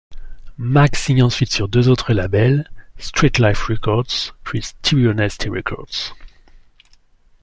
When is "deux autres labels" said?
1.69-2.67